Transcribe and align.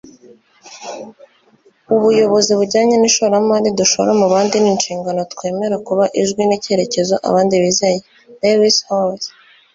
ubuyobozi 1.95 2.51
bujyanye 2.59 2.95
n'ishoramari 2.97 3.69
dushora 3.79 4.11
mu 4.19 4.27
bandi 4.33 4.55
n'inshingano 4.63 5.21
twemera 5.33 5.75
kuba 5.87 6.03
ijwi 6.21 6.41
n'icyerekezo 6.45 7.15
abandi 7.29 7.53
bizeye.- 7.63 7.99
lewis 8.41 8.77
howes 8.87 9.23